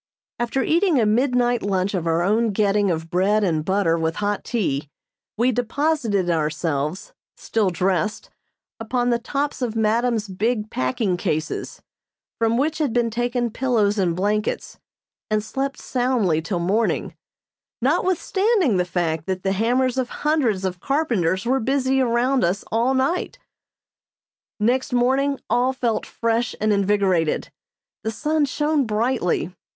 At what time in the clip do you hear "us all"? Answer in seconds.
22.43-22.95